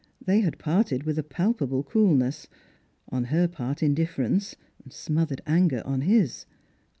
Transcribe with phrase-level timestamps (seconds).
[0.25, 2.47] They had parted with a palpable coolness;
[3.09, 4.55] on her part indifference,
[4.89, 6.47] smothered anger on his.